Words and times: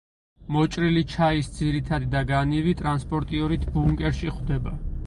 მოჭრილი 0.55 1.03
ჩაის 1.11 1.51
ძირითადი 1.59 2.09
და 2.17 2.25
განივი 2.33 2.75
ტრანსპორტიორით 2.81 3.71
ბუნკერში 3.79 4.37
ხვდება. 4.39 4.79